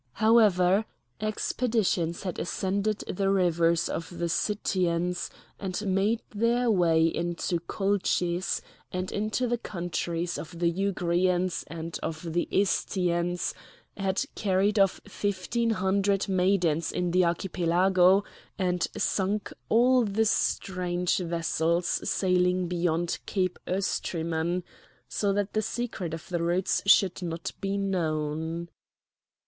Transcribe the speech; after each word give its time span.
However, 0.13 0.85
expeditions 1.19 2.23
had 2.23 2.39
ascended 2.39 3.03
the 3.07 3.29
rivers 3.29 3.87
of 3.87 4.17
the 4.17 4.29
Scythians, 4.29 5.29
had 5.59 5.79
made 5.85 6.21
their 6.33 6.71
way 6.71 7.05
into 7.05 7.59
Colchis, 7.59 8.61
and 8.91 9.11
into 9.11 9.45
the 9.47 9.59
countries 9.59 10.39
of 10.39 10.57
the 10.57 10.73
Jugrians 10.73 11.63
and 11.67 11.99
of 12.01 12.33
the 12.33 12.49
Estians, 12.51 13.53
had 13.95 14.23
carried 14.33 14.79
off 14.79 15.01
fifteen 15.07 15.69
hundred 15.69 16.27
maidens 16.27 16.91
in 16.91 17.11
the 17.11 17.23
Archipelago, 17.23 18.23
and 18.57 18.87
sunk 18.97 19.53
all 19.69 20.03
the 20.03 20.25
strange 20.25 21.17
vessels 21.19 22.09
sailing 22.09 22.67
beyond 22.67 23.19
Cape 23.27 23.59
Oestrymon, 23.67 24.63
so 25.07 25.31
that 25.31 25.53
the 25.53 25.61
secret 25.61 26.15
of 26.15 26.27
the 26.27 26.41
routes 26.41 26.81
should 26.87 27.21
not 27.21 27.51
be 27.61 27.77
known. 27.77 28.67